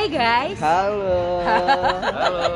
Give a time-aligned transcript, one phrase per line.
[0.00, 0.56] Hai guys.
[0.56, 1.44] Halo.
[1.44, 2.48] Halo.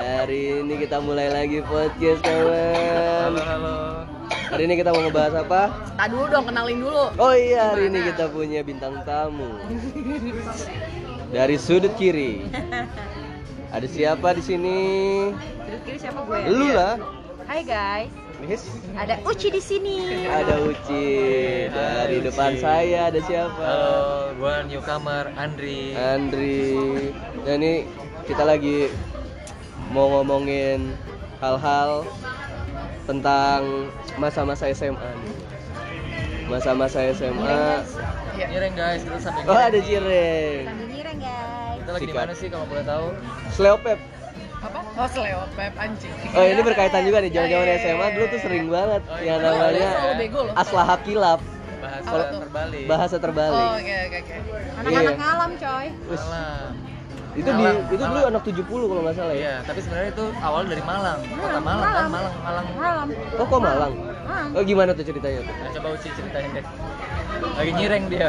[0.00, 3.32] Hari ini kita mulai lagi podcast Halo, kawan.
[3.36, 3.76] halo.
[4.24, 5.92] Hari ini kita mau ngebahas apa?
[5.92, 7.12] Tak dulu dong kenalin dulu.
[7.20, 9.60] Oh iya, hari ini kita punya bintang tamu.
[11.36, 12.48] Dari sudut kiri.
[13.76, 14.78] Ada siapa di sini?
[15.36, 16.48] Sudut kiri siapa gue?
[16.48, 16.96] Lu lah.
[17.44, 18.08] Hai guys.
[18.44, 18.68] Yes.
[18.92, 20.28] Ada Uci di sini.
[20.28, 21.08] Ada Uci.
[21.72, 22.26] Dari Uci.
[22.28, 23.56] depan saya ada siapa?
[23.64, 25.96] Halo, gua newcomer Andri.
[25.96, 26.84] Andri.
[27.48, 27.88] Dan ini
[28.28, 28.92] kita lagi
[29.88, 30.92] mau ngomongin
[31.40, 32.04] hal-hal
[33.08, 33.88] tentang
[34.20, 35.36] masa-masa SMA nih.
[36.52, 37.80] Masa-masa SMA.
[38.36, 39.82] Nyereng guys, kita sampai Oh, ada nih.
[39.82, 40.62] Cireng.
[40.68, 41.76] Sambil nyireng guys.
[41.80, 43.06] Kita lagi di mana sih kalau boleh tahu?
[43.56, 43.98] Sleopep.
[44.66, 44.80] Apa?
[44.94, 46.12] Oh seleo pep anjing.
[46.30, 48.44] Oh, ini berkaitan juga nih zaman-zaman Iya, iya, SMA dulu tuh iya.
[48.44, 49.46] sering banget Oh, yang iya.
[49.46, 49.88] namanya
[50.54, 51.40] aslaha kilap,
[51.76, 52.40] Bahasa tuh?
[52.40, 52.84] terbalik.
[52.86, 53.56] bahasa terbalik.
[53.56, 54.34] Oh oke oke oke.
[54.76, 55.12] Anak-anak Iya.
[55.16, 55.86] ngalam coy.
[56.08, 56.72] Malang.
[57.36, 58.30] itu di Malang, itu dulu Malang.
[58.32, 59.38] anak 70 kalau nggak salah ya.
[59.38, 61.18] Iya, tapi sebenarnya itu awal dari Malang.
[61.20, 62.08] Kota Malang kan, Malang.
[62.08, 62.66] Malang, Malang.
[62.72, 63.06] Ngalam.
[63.36, 63.92] Oh, kok Malang?
[64.24, 64.48] Malang.
[64.56, 65.52] Oh, gimana tuh ceritanya tuh?
[65.54, 66.64] Nah, coba Uci ceritain deh.
[67.56, 68.28] Lagi nyireng dia.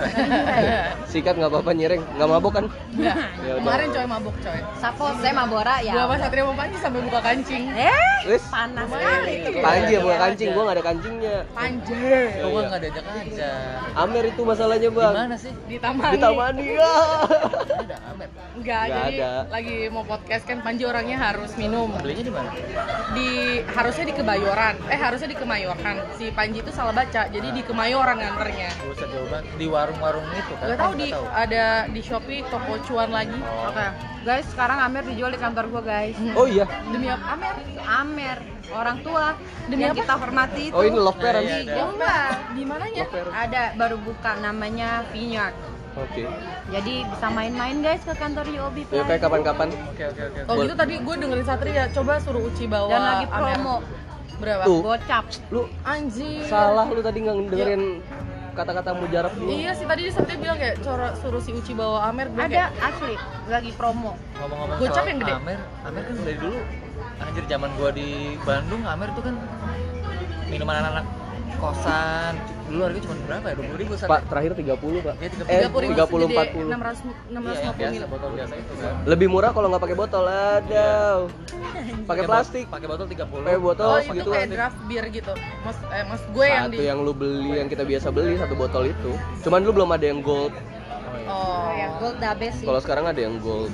[1.12, 2.66] Sikat nggak apa-apa nyereng, nggak mabok kan?
[2.96, 3.14] Ya.
[3.60, 4.60] Kemarin coy mabuk coy.
[4.80, 5.94] Sapo saya Mabora ya.
[5.94, 7.64] Gua sama Satria mau Panji sampai buka kancing.
[7.76, 7.94] Eh,
[8.28, 9.34] Wis, panas sekali.
[9.44, 9.50] itu.
[9.62, 10.56] Panji yang buka kancing, ada.
[10.56, 11.36] gua nggak ada kancingnya.
[11.54, 11.96] Panji.
[12.42, 13.52] Kok gua nggak diajak aja?
[13.96, 15.14] Amer itu masalahnya bang.
[15.14, 15.54] Gimana sih?
[15.68, 16.12] Di taman.
[16.12, 16.94] Di Tamani ya.
[17.78, 18.30] Ada Amer.
[18.58, 19.30] Nggak jadi ada.
[19.54, 21.94] lagi mau podcast kan Panji orangnya harus minum.
[22.02, 22.50] Belinya di mana?
[23.14, 23.30] Di
[23.70, 24.76] harusnya di Kebayoran.
[24.90, 25.96] Eh harusnya di Kemayoran.
[26.18, 27.30] Si Panji itu salah baca.
[27.30, 28.70] Jadi di Kemayoran nganternya.
[28.98, 29.46] Jauh banget.
[29.56, 30.66] Di warung-warung itu kan?
[30.74, 33.38] Gak tahu di ada di Shopee toko cuan lagi.
[33.46, 33.70] Oh.
[33.70, 33.86] Oke.
[34.26, 36.18] Guys, sekarang Amer dijual di kantor gua guys.
[36.34, 36.66] Oh iya.
[36.90, 37.38] Demi apa?
[37.38, 37.56] Amer.
[37.88, 38.38] Amer,
[38.74, 39.38] orang tua
[39.70, 40.02] Demi yang apa?
[40.02, 40.76] kita hormati itu.
[40.76, 41.46] Oh ini love Nah, parent.
[41.46, 41.74] iya, ada.
[41.78, 42.30] Oh enggak.
[42.52, 43.04] Di mananya?
[43.32, 45.56] Ada baru buka namanya Vineyard.
[45.98, 46.30] Oke.
[46.70, 49.70] Jadi bisa main-main guys ke kantor UOB Ya kayak kapan-kapan.
[49.90, 50.40] Oke, oke, oke.
[50.46, 51.84] Oh gitu tadi gue dengerin Satria.
[51.90, 52.90] Coba suruh Uci bawa.
[52.90, 53.38] Dan lagi Amer.
[53.38, 53.76] promo
[54.38, 54.64] Berapa?
[54.70, 54.80] Tuh.
[54.86, 55.26] gocap.
[55.50, 56.46] Lu Anjir.
[56.46, 57.84] salah lu tadi nggak dengerin
[58.58, 59.54] kata-kata mujarab dulu.
[59.54, 62.28] Iya sih tadi Satria bilang kayak cora suruh si Uci bawa Amer.
[62.34, 63.16] Gue Ada kayak, asli
[63.48, 64.18] lagi promo.
[64.42, 65.34] Ngomong-ngomong Gocap soal yang gede.
[65.38, 66.60] Amer, Amer kan dari dulu
[67.18, 69.36] anjir zaman gua di Bandung, Amer tuh kan
[70.50, 71.06] minuman anak-anak
[71.62, 72.34] kosan.
[72.68, 73.56] Dulu harganya cuma berapa ya?
[73.56, 75.16] 20 ribu Pak, terakhir 30, Pak.
[75.18, 75.48] Ya, 30.
[75.48, 76.68] Eh, 30 ribu 30 segede 40.
[76.68, 76.84] 600 Iya, yang
[77.32, 78.94] 650 biasa, botol biasa itu kan.
[79.08, 80.24] Lebih murah kalau nggak pakai botol.
[80.28, 81.20] Aduh.
[82.04, 82.66] Pakai plastik.
[82.68, 83.44] Pakai botol 30.
[83.48, 85.34] Pakai botol Oh itu segitu kayak draft beer gitu.
[85.64, 86.84] Mas eh mas gue yang Satu di.
[86.84, 89.12] yang lu beli yang kita biasa beli satu botol itu.
[89.48, 90.52] Cuman dulu belum ada yang gold.
[90.52, 91.28] Oh, iya.
[91.32, 92.66] Oh ya gold dabe sih.
[92.68, 93.72] Kalau sekarang ada yang gold.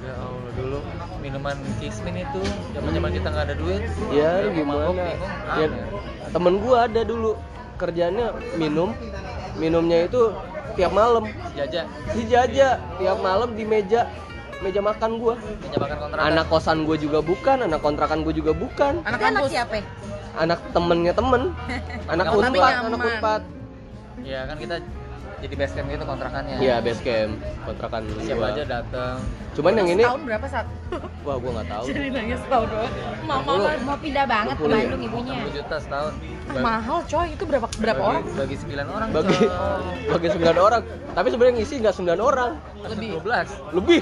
[0.00, 0.78] Ya Allah dulu
[1.20, 2.40] minuman Kismin itu
[2.72, 3.82] zaman-zaman kita nggak ada duit.
[4.08, 5.12] Ya mau mabok, gimana?
[5.60, 5.66] Ya,
[6.32, 7.36] temen gua ada dulu
[7.80, 8.92] kerjanya minum,
[9.56, 10.36] minumnya itu
[10.76, 11.24] tiap malam.
[11.56, 14.04] Jajah, dijajah tiap malam di meja.
[14.60, 15.40] Meja makan gua.
[15.40, 16.24] menjabakan kontrakan.
[16.28, 19.80] Anak kosan gua juga bukan, anak kontrakan gua juga bukan, Anak anak siapa?
[20.36, 21.56] anak temennya temen,
[22.12, 23.42] anak unpad, anak unpad.
[24.20, 24.76] Ya kan kita
[25.40, 26.56] jadi base camp gitu kontrakannya.
[26.60, 27.32] Iya base camp
[27.64, 28.52] kontrakan Siapa gua.
[28.52, 29.16] aja datang.
[29.56, 30.66] Cuman yang ini, Tahun berapa saat?
[31.24, 31.84] wah gua nggak tahu.
[31.88, 32.92] Jadi nangis tahun doang.
[33.24, 33.78] Mama kan.
[33.82, 34.78] Mau pindah banget ke 60 ya?
[34.84, 35.34] Bandung ibunya.
[35.42, 36.12] 60 juta setahun.
[36.50, 38.22] Ah, mahal coy itu berapa berapa bagi, orang?
[38.34, 39.08] Bagi 9 orang.
[39.10, 39.48] Bagi coy.
[40.10, 40.82] bagi 9 orang.
[41.10, 42.50] Tapi sebenarnya ngisi nggak 9 orang,
[42.86, 43.08] Lebih.
[43.22, 43.48] 12.
[43.74, 44.00] lebih.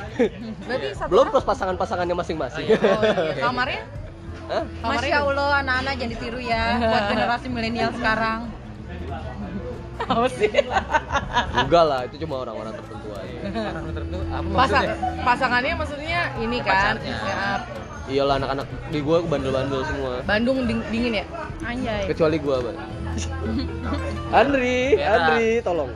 [0.65, 2.67] Berarti satu Belum plus pasangan-pasangannya masing-masing.
[2.67, 2.79] Oh, iya.
[2.81, 3.43] Oh, iya.
[3.45, 3.83] Kamarnya?
[4.49, 4.65] Hah?
[4.65, 8.41] Kamarnya Masya Allah anak-anak jangan ditiru ya buat generasi milenial sekarang.
[10.09, 10.51] Apa sih?
[11.55, 13.37] Enggak lah, itu cuma orang-orang tertentu aja.
[13.71, 15.23] Orang tertentu apa Pasang, maksudnya?
[15.23, 17.15] pasangannya maksudnya ini kan Pacarnya.
[17.23, 17.47] ya,
[18.09, 20.13] Iyalah anak-anak di gua bandel-bandel semua.
[20.25, 21.25] Bandung ding- dingin ya?
[21.61, 22.09] Anjay.
[22.09, 22.79] Kecuali gua, Bang.
[24.31, 25.13] Andri, Merah.
[25.29, 25.91] Andri, tolong.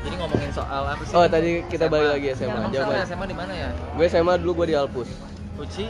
[0.00, 1.12] Jadi ngomongin soal apa sih?
[1.12, 2.70] Oh, tadi kita balik lagi SMA.
[2.70, 2.94] Jawaban.
[2.94, 3.68] salah SMA di mana ya?
[3.92, 5.08] Gue SMA dulu gue di Alpus.
[5.56, 5.86] Uci?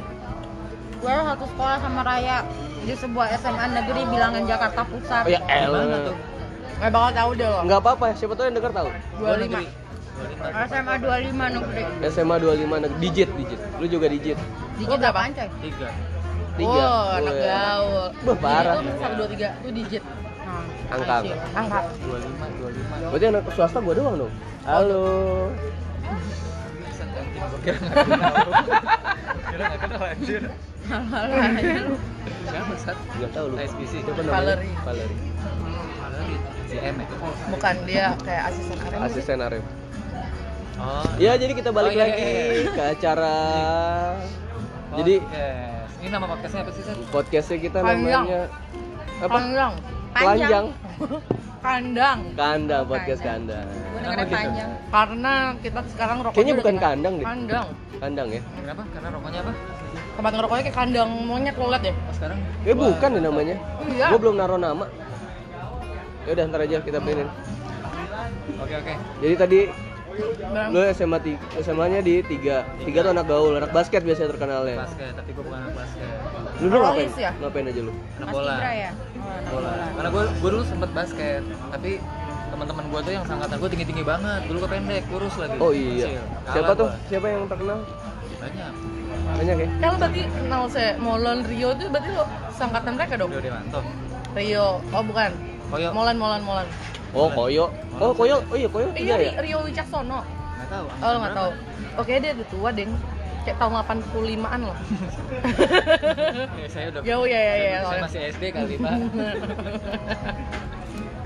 [0.96, 2.42] Gue satu sekolah sama Raya
[2.80, 5.24] di sebuah SMA negeri bilangan Jakarta Pusat.
[5.26, 5.84] Oh ya elah.
[6.08, 6.16] tuh?
[6.80, 8.88] Gak bakal tahu deh lo Enggak apa-apa, siapa tahu yang denger tahu.
[9.20, 9.66] 25 negeri.
[10.20, 10.68] 25.
[10.72, 11.82] SMA 25 negeri.
[12.08, 13.60] SMA 25 negeri digit, digit.
[13.76, 14.38] Lu juga digit.
[14.80, 15.12] Digit berapa?
[15.12, 15.48] apaan coy?
[15.60, 15.88] Tiga.
[16.56, 16.82] Tiga.
[16.84, 17.44] Oh, anak Weh.
[17.44, 18.74] gaul Wah, parah.
[18.80, 20.04] Itu 1, 2, 3, itu digit
[20.40, 21.16] Nah, Angka.
[21.54, 21.80] Angka.
[22.02, 23.12] 25, 25.
[23.12, 24.32] Berarti anak swasta gua doang dong.
[24.66, 25.04] Halo.
[26.90, 27.38] Bisa ganti.
[27.38, 28.34] Gua kira nggak kenal.
[29.50, 30.42] Kira nggak kenal anjir.
[30.88, 32.96] Siapa Sat?
[33.16, 33.56] Enggak tahu lu.
[33.56, 33.92] SPC.
[34.00, 34.34] Siapa namanya?
[34.36, 34.74] Valerie.
[34.82, 35.20] Valerie.
[35.98, 36.40] Valerie.
[36.70, 37.06] Si M ya?
[37.50, 39.64] Bukan, dia kayak asisten Arem Asisten Arif.
[40.80, 41.04] Oh.
[41.20, 42.70] Ya, jadi kita balik Oh, iya, lagi iya, iya.
[42.72, 43.36] ke acara
[44.96, 45.92] Jadi Podcast.
[46.00, 46.96] Ini nama podcastnya apa sih Sat?
[47.12, 48.24] podcastnya kita Panjang.
[48.24, 48.40] namanya
[49.20, 49.28] apa?
[49.28, 49.72] Panjang
[50.10, 50.64] Panjang.
[51.60, 52.32] Kandang.
[52.32, 53.68] Kandang, podcast kandang.
[53.68, 54.70] Gue dengerin panjang.
[54.88, 57.26] Karena kita sekarang rokoknya Kayaknya bukan kandang deh.
[57.28, 57.66] Kandang.
[58.00, 58.40] Kandang ya?
[58.56, 58.82] Kenapa?
[58.88, 59.52] Karena rokoknya apa?
[60.20, 61.94] Tempat ngerokoknya kayak kandang monyet lo liat deh.
[61.96, 62.38] Oh, sekarang
[62.68, 63.56] Eh bukan deh namanya.
[63.88, 64.06] Iya.
[64.12, 64.84] Gue belum naruh nama.
[66.28, 67.24] Ya udah ntar aja kita pinin.
[68.60, 68.94] Oke oke.
[69.24, 69.60] Jadi tadi
[70.52, 70.76] Bang.
[70.76, 72.68] lu SMA ti- SMA-nya di tiga.
[72.84, 74.84] Tiga tuh anak gaul, anak basket biasanya terkenalnya.
[74.84, 76.12] Basket, tapi gue bukan anak basket.
[76.60, 77.08] Lu dulu ngapain?
[77.16, 77.30] Ya?
[77.40, 77.92] Ngapain aja lu?
[77.96, 78.52] Anak Mas bola.
[78.52, 78.90] Ibra ya?
[78.92, 79.70] Oh, anak Bola.
[79.96, 81.90] Karena gue gue dulu sempet basket, tapi
[82.52, 84.40] teman-teman gue tuh yang sangkatan gue tinggi tinggi banget.
[84.52, 85.56] Dulu gue pendek, kurus lagi.
[85.56, 86.20] Oh iya.
[86.52, 86.92] Siapa tuh?
[86.92, 87.08] gua.
[87.08, 87.78] Siapa yang terkenal?
[88.36, 88.99] Banyak.
[89.32, 89.68] Banyak ya?
[89.80, 93.30] Lo berarti kenal saya Molan Rio tuh berarti lo sangkatan mereka dong?
[93.30, 93.80] Rio Dewanto.
[94.30, 95.30] Rio, oh bukan.
[95.68, 95.88] Koyo.
[95.90, 96.66] Molan Molan Molan.
[97.10, 97.64] Oh, Koyo.
[97.98, 98.36] Oh, Koyo.
[98.44, 99.16] Oh iya, Koyo Iya, ya?
[99.18, 100.18] Ri- Rio Wicaksono.
[100.22, 100.86] Nggak tahu.
[100.96, 101.50] Oh lo nggak tahu.
[101.96, 102.92] Oke dia udah tua deng.
[103.40, 104.76] Kayak tahun 85-an loh.
[106.60, 107.00] Ya, saya udah.
[107.00, 107.76] Jauh ya ya ya.
[107.82, 108.92] Saya masih SD kali pak.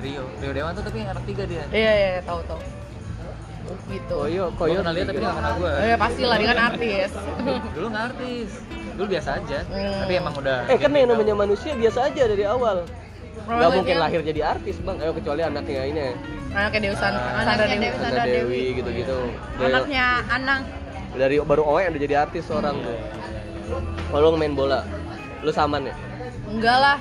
[0.05, 1.65] Rio, Rio Dewanto tapi anak tiga dia.
[1.69, 2.61] Iya iya tahu tahu.
[3.65, 4.15] Gitu.
[4.15, 4.79] Koyo, Koyo.
[4.81, 5.73] kenal dia tapi nggak kenal gue.
[5.73, 7.11] Oh ya pasti lah dia kan artis.
[7.77, 8.49] Dulu nggak artis.
[8.95, 9.59] Dulu biasa aja.
[9.65, 9.95] Hmm.
[10.01, 10.59] Tapi emang udah.
[10.67, 12.85] Eh kan yang namanya manusia biasa aja dari awal.
[13.35, 16.13] Gak Maksudnya- mungkin lahir jadi artis bang, ayo kecuali anaknya ini ya.
[16.55, 17.01] Anaknya Dewi Ah.
[17.03, 17.83] Sandra Anaknya Dewi.
[17.83, 17.99] Dewi.
[17.99, 19.17] Sandra Dewi gitu-gitu.
[19.59, 20.61] Dari, Anaknya Anang.
[21.13, 22.97] dari baru Owe udah jadi artis seorang tuh.
[24.07, 24.87] Kalau lu main bola,
[25.43, 25.95] lu saman ya?
[26.55, 26.97] Enggak lah.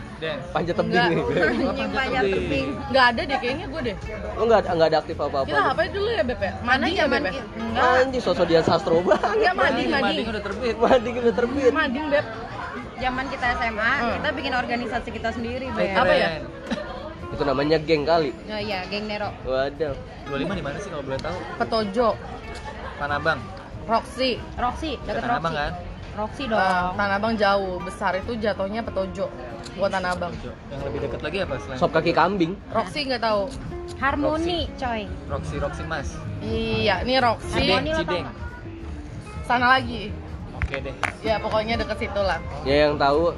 [0.49, 1.07] Panjat tebing Enggak.
[1.09, 1.87] nih.
[1.99, 2.67] Panjat tebing.
[2.89, 3.95] Enggak ada deh kayaknya gue deh.
[4.33, 5.45] Lu nggak nggak ada aktif apa-apa?
[5.45, 6.51] Kita ngapain dulu ya Beb ya?
[6.59, 7.23] Mana Mandi ya Beb?
[7.23, 7.31] ya?
[7.53, 8.01] enggak.
[8.01, 9.29] Anjing sosok dia sastro banget.
[9.29, 10.01] Enggak mading mading.
[10.03, 10.75] Mading udah terbit.
[10.75, 11.71] Mading udah terbit.
[11.71, 12.25] Mading Beb.
[12.93, 14.13] Zaman kita SMA, Hmm.
[14.15, 15.91] kita bikin organisasi kita sendiri, Beb.
[15.93, 16.29] Apa ya?
[17.29, 18.31] Itu namanya geng kali.
[18.47, 19.29] Oh iya, geng Nero.
[19.43, 19.93] Waduh.
[20.23, 21.37] 25 di mana sih kalau boleh tahu?
[21.59, 22.09] Petojo,
[22.95, 23.39] Tanah Abang.
[23.83, 24.39] Roxy.
[24.55, 25.59] Roxy, deket Tanah Abang Roxy.
[25.59, 25.71] kan?
[26.13, 26.93] Roxy Eh, dong.
[26.93, 29.27] Tanah Abang jauh, besar itu jatuhnya Petojo.
[29.73, 30.33] Buat Tanah Abang.
[30.69, 32.53] Yang lebih dekat lagi apa selain Sop kaki kambing.
[32.69, 33.49] Roxy nggak tahu.
[33.97, 35.09] Harmoni, coy.
[35.25, 36.13] Roxy Roxy Mas.
[36.39, 37.49] Iya, ini Roxy.
[37.49, 38.25] Cideng, Harmoni Cideng.
[39.43, 40.13] Sana lagi.
[40.53, 40.95] Oke deh.
[41.25, 42.37] Ya pokoknya deket situ lah.
[42.63, 43.33] Ya yang tahu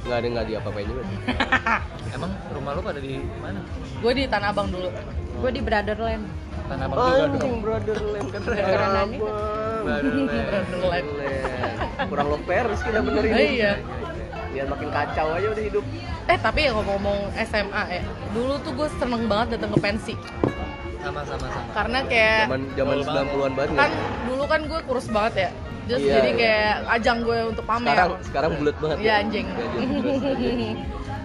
[0.00, 1.02] nggak ada nggak di apa-apain juga.
[2.16, 3.60] Emang rumah lu pada di mana?
[4.00, 4.88] Gue di Tanah Abang dulu.
[5.40, 6.24] Gue di Brotherland.
[6.66, 7.60] Tanah Abang juga Anjing dong.
[7.60, 9.12] brotherland kan Brotherland.
[12.02, 13.44] Kurang love Paris kita bener ini.
[13.56, 13.72] iya.
[14.50, 15.84] Biar makin kacau aja udah hidup.
[16.26, 20.14] Eh tapi ya ngomong-ngomong SMA ya, dulu tuh gue seneng banget datang ke pensi
[21.00, 21.70] Sama sama sama.
[21.72, 23.26] karena kayak Zaman zaman Betul banget.
[23.30, 23.90] 90-an banget kan nggak?
[24.26, 25.50] dulu kan gue kurus banget ya,
[25.86, 26.36] terus Iya, jadi iya.
[26.36, 27.88] kayak ajang gue untuk pamer.
[27.88, 28.96] Sekarang sekarang bulat banget.
[29.00, 29.46] Iya anjing.
[29.48, 29.64] Ya,
[29.96, 30.50] terus aja.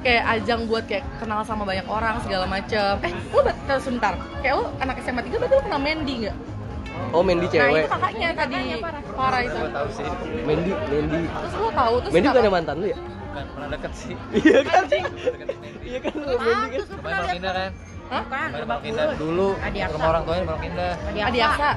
[0.05, 2.93] Kayak ajang buat kayak kenal sama banyak orang segala macem.
[3.01, 4.13] Eh, lu bet terus sebentar.
[4.39, 6.37] Kayak lu anak SMA 3 berarti lu kenal Mandy nggak?
[7.11, 7.81] Oh Mendy Nah cewek.
[7.81, 8.55] itu kakaknya tadi.
[8.55, 9.01] kakaknya parah.
[9.11, 9.57] Parah itu.
[9.57, 10.05] Gue tahu sih.
[10.45, 11.21] Mendy, Mendy.
[11.25, 12.37] Terus lu tahu terus Mendy kenapa?
[12.39, 12.97] bukan mantan lu ya?
[13.01, 14.13] Bukan pernah deket sih.
[14.31, 14.73] Iya kan?
[14.79, 14.99] Mandy.
[15.81, 16.85] Iya kan lu Ah, Mendy kan.
[16.85, 17.71] Kemarin lihat pindah kan?
[18.05, 18.21] Hah?
[18.21, 19.17] Bukan, pindah Bulus.
[19.17, 19.47] dulu.
[19.59, 19.93] Adiaksa.
[19.97, 20.93] Rumah orang tuanya mau pindah.
[21.19, 21.69] Adiaksa.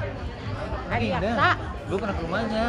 [0.89, 1.47] Adiaksa.
[1.89, 2.65] Gue pernah ke rumahnya.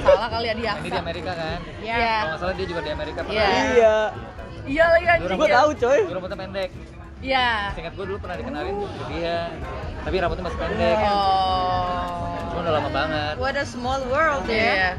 [0.00, 0.96] Salah kali Ini di Adiaksa.
[0.98, 1.58] Amerika kan?
[1.78, 1.94] Ya.
[1.94, 2.14] Iya.
[2.16, 3.44] Kalau nggak salah dia juga di Amerika pernah.
[3.70, 3.96] Iya.
[4.64, 4.70] Iya.
[4.70, 5.38] Iya lagi anjing.
[5.38, 5.98] Gua tahu coy.
[6.04, 6.70] Dulu rambutnya pendek.
[7.20, 7.48] Iya.
[7.76, 9.38] Seingat gue dulu pernah dikenalin ke dia.
[10.08, 10.96] Tapi rambutnya masih pendek.
[11.04, 12.32] Oh.
[12.50, 13.34] Cuma udah lama banget.
[13.36, 14.56] What a small world ya.
[14.56, 14.90] Iya.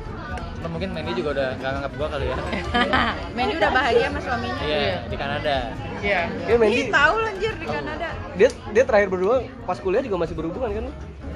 [0.61, 2.35] Cuma mungkin Mandy juga udah nggak nganggap gue kali ya.
[3.35, 4.61] Mandy udah bahagia sama suaminya.
[4.61, 5.55] Iya, di Kanada.
[6.05, 6.21] Iya.
[6.45, 6.77] Ya Mendy.
[6.77, 8.09] Ih, tahu lanjir di Kanada.
[8.37, 10.85] Dia dia terakhir berdua pas kuliah juga masih berhubungan kan?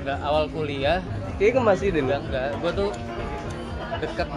[0.06, 1.02] Enggak awal kuliah,
[1.42, 2.02] Kayaknya masih deh.
[2.06, 2.50] enggak enggak.
[2.62, 2.90] Gue tuh
[4.06, 4.28] deket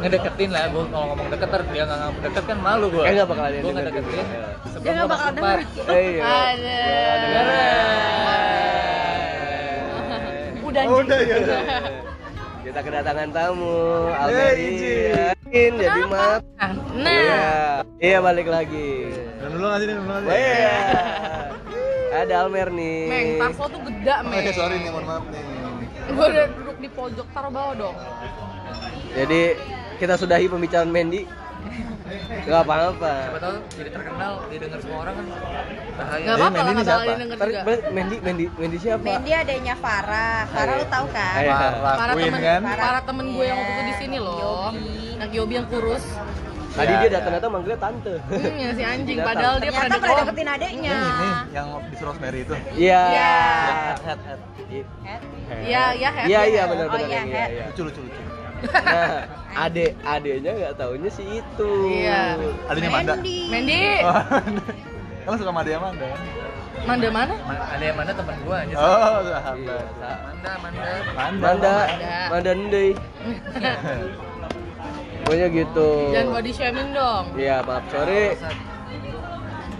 [0.00, 3.12] ngedeketin lah gue kalau ngomong deket ntar dia nggak ngomong deket kan malu gue Eh,
[3.12, 4.24] nggak bakal ada yang gue ngedeketin juga.
[4.64, 5.58] sebelum Dia nggak gua bakal masuk denger.
[5.90, 6.22] Eh, iya.
[6.22, 6.78] Ada.
[10.62, 11.02] Udah Oh, anjing.
[11.02, 11.36] udah ya.
[11.36, 11.60] udah.
[12.60, 13.78] Kita kedatangan tamu,
[14.12, 15.32] Almeria.
[15.50, 16.42] jadi maaf.
[16.94, 17.44] Nah, Iya.
[17.98, 19.10] Iya balik lagi.
[19.36, 20.28] Dan dulu ngasih nih, dulu ngasih.
[20.28, 20.76] Oh, iya.
[22.12, 23.00] Ada Almer nih.
[23.06, 24.40] Meng, tas lo tuh geda, Oh, Meng.
[24.40, 25.42] iya, sorry nih, mohon maaf nih.
[26.10, 27.96] Gue udah duduk di pojok, taruh bawah dong.
[29.10, 29.42] Jadi
[30.00, 31.28] kita sudahi pembicaraan Mandy.
[32.40, 33.12] Gak apa-apa.
[33.22, 35.26] siapa tahu jadi terkenal didengar semua orang kan
[35.92, 37.60] bahaya Gak apa-apa gak bakal Ntar juga.
[37.92, 39.04] Mandy, Mandy, Mandy siapa?
[39.04, 40.40] Mandy adanya Farah.
[40.48, 41.42] Farah lu tahu kan?
[42.00, 42.60] Lakuin temen, kan?
[42.64, 44.72] para temen gue yang waktu itu di sini loh.
[44.72, 44.88] Yobi.
[45.20, 46.04] Yang Yobi yang kurus.
[46.70, 48.14] Tadi Ya, dia datang-datang manggilnya tante.
[48.22, 49.16] Hmm, ya si anjing.
[49.18, 49.28] Datang.
[49.28, 50.26] Padahal dia Ternyata pernah pernah deket.
[50.30, 50.94] deketin adeknya.
[50.94, 52.54] Ini, ini yang di Rosemary itu.
[52.78, 53.02] Iya.
[53.10, 53.34] Iya.
[53.66, 54.40] Head, head, head.
[55.02, 55.22] Head.
[55.60, 56.26] Iya, iya, Head.
[56.26, 57.50] Iya iya benar Oh, benar iya, yang iya, head.
[57.50, 57.64] iya.
[57.68, 58.22] Lucu, lucu, lucu.
[58.60, 59.24] Nah,
[59.58, 61.70] ade adenya nggak taunya si itu.
[61.90, 62.36] Iya.
[62.66, 63.12] Adanya Manda.
[63.16, 63.38] Mandy.
[63.48, 64.16] Mandy, Oh,
[65.26, 66.06] Kamu suka sama dia Manda?
[66.06, 66.20] kan?
[66.80, 67.34] Manda mana?
[67.44, 69.38] Ma- ada yang mana teman gue aja Oh, Iya.
[69.44, 70.90] Manda Manda Manda.
[71.12, 71.74] Manda, Manda.
[72.30, 72.90] Manda Ndei.
[75.20, 75.88] Pokoknya gitu.
[76.10, 77.24] Jangan body shaming dong.
[77.36, 78.34] Iya, maaf sorry.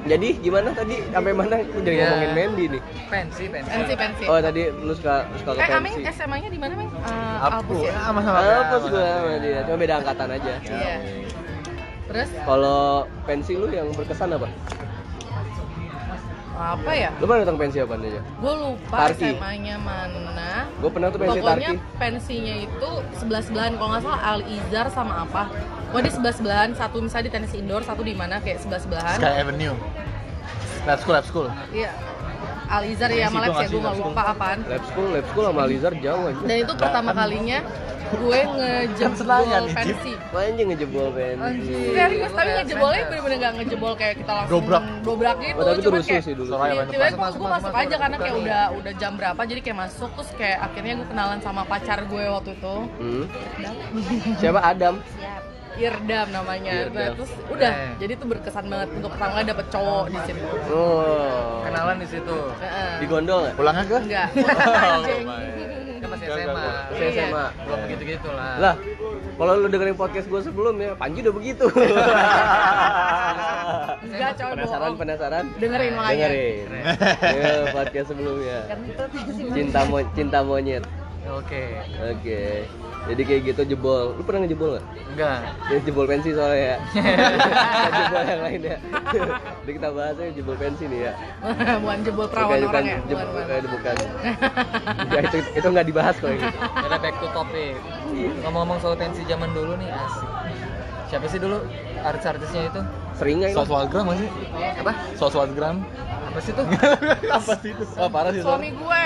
[0.01, 0.97] Jadi gimana tadi?
[1.07, 1.61] Sampai mana?
[1.61, 2.05] Aku jadi Ya.
[2.07, 2.83] ngomongin Mandy nih.
[3.07, 6.01] pensi pensi pensi pensi Oh tadi lu suka suka ke eh pensi.
[6.09, 6.89] SMA-nya di mana Meng?
[6.89, 7.61] Eh, Apa?
[7.61, 8.39] Alpus ya Sama sama.
[8.41, 9.61] Gua sama dia?
[9.63, 10.53] Cuma beda angkatan aja.
[10.63, 10.97] iya
[12.07, 12.83] terus Kalau
[13.23, 14.49] pensi lu yang berkesan apa?
[16.63, 18.21] Apa ya Lu pernah datang pensi apa aja?
[18.21, 19.29] gue lupa Tarki.
[19.33, 21.97] SMA-nya mana Gue pernah tuh pensi pokoknya Tarki.
[21.97, 25.43] pensinya itu sebelah sebelahan kalau nggak salah Al Izar sama apa
[25.87, 29.17] Pokoknya di sebelah sebelahan satu misalnya di tenis indoor satu di mana kayak sebelah sebelahan
[29.17, 29.77] Sky Avenue.
[30.83, 31.47] Lab school, lab school.
[31.71, 31.91] iya
[32.67, 35.61] Al Izar ya itu Lex ya gue nggak lupa apaan Lab school, lab school sama
[35.63, 36.41] Alizar jauh aja.
[36.41, 37.59] dan itu pertama kalinya
[38.11, 39.77] gue ngejebol Senayan nih, Jip.
[39.97, 41.75] pensi Anjing ngejebol pensi.
[41.91, 44.83] serius tapi ngejebolnya bener-bener gak ngejebol kayak kita langsung Dobrak.
[45.01, 46.51] dobrak gitu Oh, tapi itu cuman rusuh kayak sih dulu.
[46.51, 50.59] Tiba- gue masuk, aja karena kayak udah udah jam berapa jadi kayak masuk terus kayak
[50.61, 53.25] akhirnya gue kenalan sama pacar gue waktu itu Hmm.
[54.37, 54.95] Siapa Adam?
[55.15, 55.43] Siap.
[55.73, 56.93] Irdam namanya Irdam.
[56.93, 57.93] Nah, terus udah Eh.
[57.97, 61.63] jadi tuh berkesan banget untuk pertama kali dapet cowok di situ Oh.
[61.63, 62.93] kenalan di situ Heeh.
[62.97, 63.55] Di gondol nggak?
[63.55, 63.99] Pulangnya ke?
[64.03, 64.29] enggak
[64.85, 65.25] anjing
[66.01, 66.67] kan masih SMA.
[67.13, 67.45] SMA.
[67.65, 68.75] belum begitu gitu lah Lah,
[69.37, 71.65] kalau lu dengerin podcast gue sebelumnya, Panji udah begitu.
[74.01, 75.45] enggak cowok penasaran, penasaran?
[75.61, 76.69] dengerin makanya Dengerin.
[77.21, 78.59] Ya, podcast sebelumnya.
[79.55, 80.85] Cinta mo cinta monyet.
[81.23, 81.63] Oke
[82.11, 82.65] Oke.
[83.01, 84.13] Jadi kayak gitu jebol.
[84.13, 84.85] Lu pernah ngejebol nggak?
[85.11, 86.77] enggak Ya, jebol pensi soalnya ya.
[87.97, 88.77] Jebol yang lain ya.
[89.61, 91.13] Jadi kita bahas aja jebol pensi nih ya.
[91.83, 93.57] bukan jebol perawan Bukan- orang bukan ya jebol, bukan, bukan.
[93.57, 93.97] eh, bukan.
[95.09, 96.45] Ya, itu itu nggak dibahas kok ini.
[96.85, 97.75] Kita back to topic.
[98.41, 100.29] Ngomong-ngomong soal pensi zaman dulu nih asik.
[101.09, 101.59] Siapa sih dulu
[102.01, 102.81] artis-artisnya itu?
[103.15, 103.57] Sering nggak ini?
[103.59, 104.29] Soswadgram masih?
[104.79, 104.93] Apa?
[105.17, 105.77] Soswadgram.
[106.31, 106.63] Apa sih tuh?
[107.29, 107.85] Apa sih itu?
[107.99, 108.39] Wah parah sih.
[108.41, 109.05] suami gue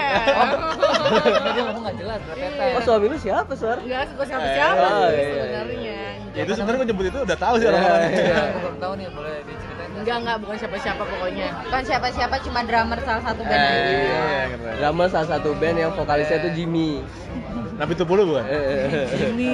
[1.46, 2.72] Dia ngomong nggak jelas, repetan.
[2.74, 3.78] Oh suami lu siapa, Suar?
[3.78, 5.32] Enggak suka siapa-siapa Eh, sih iya, iya.
[5.34, 5.98] sebenarnya.
[6.30, 8.00] Ya itu sebenarnya gue nyebut itu udah tahu sih Iya, orang-orang.
[8.02, 8.20] iya.
[8.20, 10.00] Iya, aku belum tahu nih, boleh diceritain nggak?
[10.00, 11.48] Enggak, enggak, bukan siapa-siapa pokoknya.
[11.62, 13.80] Bukan siapa-siapa cuma drummer salah satu band Eh, aja.
[13.88, 14.74] Iya, keren.
[14.76, 16.90] Drama salah satu band yang vokalisnya tuh Jimmy.
[17.74, 18.44] Nabi Tupulu bukan?
[18.44, 19.50] Eh, Ini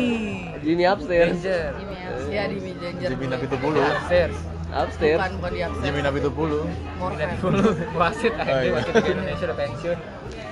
[0.60, 1.38] Jimmy upstairs.
[1.38, 1.96] Jimmy.
[2.28, 3.08] Ya di Danger.
[3.08, 3.80] Jimmy Nabi Tupulu.
[3.80, 4.36] Upstairs.
[4.72, 5.18] Upstairs.
[5.18, 5.84] Bukan, bukan di upstairs.
[5.84, 6.60] Jimmy Nabi Tupulu.
[6.96, 7.18] Morfem.
[7.18, 7.68] Dari dulu
[8.00, 8.70] wasit Oh, aja iya.
[8.72, 9.98] wasit Indonesia udah pensiun.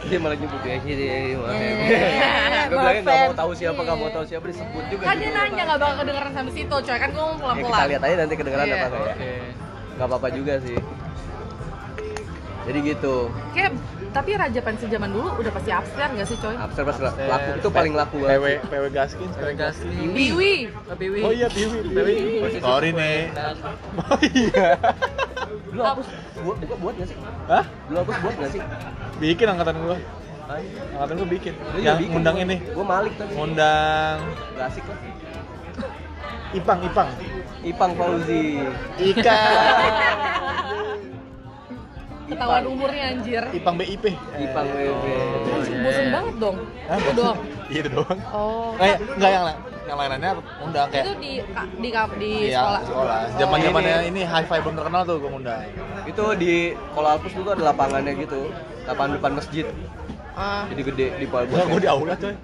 [0.00, 1.10] Dia malah nyebut ya sih dia.
[1.10, 1.34] Eh,
[2.68, 5.02] Gue bilangnya nggak mau tahu siapa, nggak mau tahu siapa disebut juga.
[5.04, 6.96] Kan dia nanya nggak bakal kedengeran sampai situ, coy.
[6.96, 7.88] Kan gue ngomong Ya, kita pelan-pelan.
[7.88, 8.74] lihat aja nanti kedengeran Iya.
[8.74, 9.06] apa enggak.
[9.12, 9.32] Oke.
[9.94, 10.78] Nggak apa-apa juga sih.
[12.64, 13.14] Jadi gitu.
[13.50, 13.72] Kayak
[14.18, 16.54] tapi raja pensi zaman dulu udah pasti upstairs nggak sih, coy?
[16.58, 18.66] Upstairs pas laku itu paling laku PW banget.
[18.66, 19.28] PW Gaskin.
[19.30, 19.94] Sekarang Gasly.
[20.10, 20.54] Biwi.
[20.74, 21.20] Oh, Biwi.
[21.22, 21.46] Oh iya.
[21.46, 21.78] Piwi.
[21.86, 22.14] Piwi.
[22.58, 23.30] Sorry nih.
[23.94, 24.74] Oh iya.
[25.70, 26.06] Dulu hapus
[26.42, 27.16] buat buat buat nggak sih?
[27.46, 27.64] Hah?
[27.86, 28.60] Dulu hapus buat nggak sih?
[29.22, 29.96] Bikin angkatan gua.
[30.98, 31.54] Angkatan gua bikin.
[31.54, 32.10] Dia Yang bikin.
[32.10, 32.56] ngundang ini.
[32.74, 33.32] Gue Malik tapi.
[33.38, 34.16] Ngundang
[34.58, 34.98] Gak asik lah.
[36.58, 37.08] Ipang, Ipang.
[37.62, 38.66] Ipang Fauzi.
[38.98, 39.38] Ika.
[42.28, 43.42] Ketahuan umurnya anjir.
[43.50, 44.04] Ipang BIP.
[44.36, 45.04] Ipang WB.
[45.48, 46.56] Anjir, bosen banget dong.
[46.86, 46.96] Hah?
[47.00, 47.38] Itu doang.
[47.68, 48.18] Iya itu doang.
[48.32, 48.72] Oh.
[48.80, 49.58] Eh, enggak yang lain.
[49.88, 51.32] Yang lain-lainnya ngundang kayak Itu di
[51.80, 52.80] di di, di Iya, sekolah.
[52.84, 53.18] sekolah.
[53.40, 55.60] Zaman zamannya ini high five belum terkenal tuh gua ngundang.
[56.04, 56.52] Itu di
[56.92, 58.52] Kola Alpus dulu ada lapangannya gitu.
[58.84, 59.64] Lapangan depan masjid.
[60.38, 61.50] Ah, Jadi gede di Palbos.
[61.50, 62.34] Gua gua di aula coy.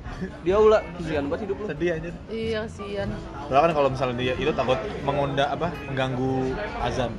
[0.43, 0.79] Di aula.
[0.99, 1.67] Kesian banget hidup lu.
[1.69, 2.11] Sedih aja.
[2.27, 3.09] iya kasihan.
[3.47, 5.69] Soalnya kan kalau misalnya dia itu takut mengundang apa?
[5.89, 7.13] mengganggu azan.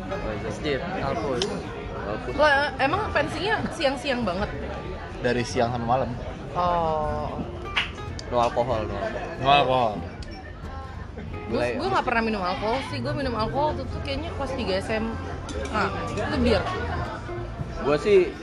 [0.46, 0.78] Masjid.
[1.02, 1.42] Alpus.
[2.06, 4.50] Lo eh, emang pensinya siang-siang banget.
[5.26, 6.10] Dari siang sampai malam.
[6.54, 7.34] Oh.
[8.30, 9.42] No alkohol, no alkohol.
[9.42, 9.94] No alkohol.
[11.46, 12.98] Gue gue nggak pernah minum alkohol sih.
[13.02, 15.06] Gue minum alkohol tuh, tuh kayaknya kelas 3 SM.
[15.70, 16.62] Nah, itu bir.
[17.86, 18.34] Gua sih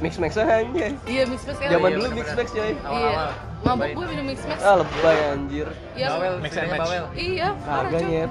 [0.00, 0.64] mix max aja.
[1.08, 1.56] Iya mix max.
[1.60, 2.72] Zaman iya, dulu mix max coy.
[2.76, 3.24] Iya.
[3.60, 4.58] Mabuk gue minum mix max.
[4.64, 5.68] Ah lebay anjir.
[5.96, 6.06] Iya.
[6.16, 6.90] Bawel, Mix and match.
[7.16, 7.48] Iya.
[7.60, 8.08] parah, Kagak cuy.
[8.08, 8.30] nyet.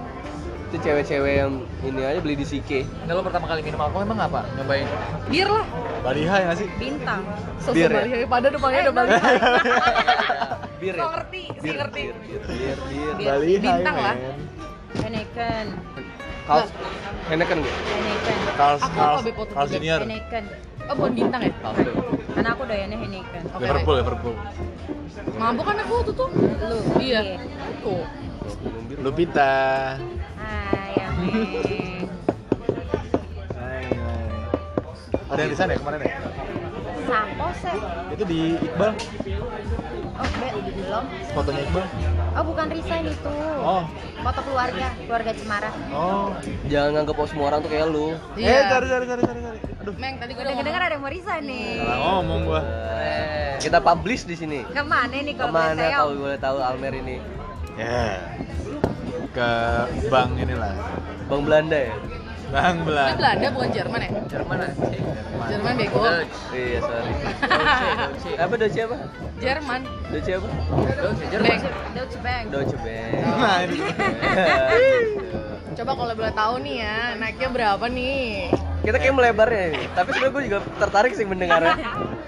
[0.69, 2.85] Itu cewek-cewek yang ini aja beli di Sike.
[3.09, 4.45] Nah, lo pertama kali minum alkohol emang apa?
[4.53, 4.85] Nyobain?
[5.25, 5.65] Bir lah.
[6.05, 6.67] Baliha ya nggak sih?
[6.77, 7.21] Bintang.
[7.57, 7.97] Sosok Bir ya?
[8.05, 9.09] Bali pada depannya Eh, ada Bali.
[10.81, 11.01] Bir ya?
[11.01, 11.41] Kok ngerti?
[11.49, 12.01] Sih Bir, ngerti.
[12.05, 13.09] bir, bir, bir, bir.
[13.17, 13.27] Bir.
[13.33, 13.61] Baliha.
[13.65, 14.15] Bintang lah.
[15.01, 15.65] Heineken.
[16.45, 16.69] Kaos
[17.33, 17.73] Heineken gue.
[17.73, 18.37] Heineken.
[18.53, 19.77] Carl's Carl's tuh Carl's juga?
[19.81, 19.99] Junior.
[20.05, 20.43] Heineken.
[20.85, 21.51] Oh bukan bintang ya?
[21.65, 21.73] Tuh.
[22.37, 23.41] Karena aku doyannya Heineken.
[23.57, 23.61] Oke.
[23.65, 24.35] Liverpool, Liverpool.
[25.33, 26.29] Mabuk kan aku tuh tuh.
[26.37, 26.77] Lu.
[27.01, 27.41] Iya.
[27.81, 28.05] Tuh.
[29.01, 29.97] Lupita.
[35.29, 36.17] Ada yang di sana ya kemarin ya?
[37.05, 37.77] Sampo sih.
[38.11, 38.91] Itu di Iqbal,
[40.19, 41.05] Oh, be, belum.
[41.31, 41.85] fotonya Iqbal.
[42.29, 43.33] Oh, bukan resign itu.
[43.57, 43.83] Oh,
[44.19, 45.69] Foto keluarga, keluarga Cemara.
[45.89, 46.35] oh.
[46.67, 48.13] Jangan nganggep oh, semua orang tuh kayak lu.
[48.35, 48.67] Eh, Iya.
[48.69, 49.59] cari, cari, cari, cari, cari.
[49.79, 51.67] Aduh, Meng tadi gue udah dengar ada yang mau resign nih.
[51.79, 52.61] salah ngomong gua.
[52.61, 54.59] Eh, Kita publish di sini.
[54.65, 55.95] Ke mana nih kalau boleh Ke mana tahu?
[55.95, 57.15] kalau boleh tahu Almer ini?
[57.75, 58.03] Ya.
[59.29, 59.49] Ke
[60.09, 60.73] bank inilah.
[61.29, 61.93] Bang Belanda ya?
[62.49, 63.09] Bang Ini Belan.
[63.13, 64.09] Belanda bukan Jerman ya?
[64.25, 65.05] Jerman anjing
[65.49, 66.01] Jerman bego.
[66.01, 67.13] Dutch Iya, sorry.
[67.13, 68.97] Deutsche Apa Deutsche apa?
[69.37, 69.81] Jerman.
[70.09, 70.47] Deutsche apa?
[70.97, 71.61] Deutsche Jerman Beng.
[71.93, 73.13] Deutsche Bank Deutsche Bank.
[73.37, 73.77] Nah, ini.
[75.77, 78.49] Coba kalau boleh tahu nih ya, naiknya berapa nih?
[78.81, 79.83] Kita kayak melebarnya ini.
[79.93, 81.77] Tapi sebenarnya gue juga tertarik sih mendengarnya.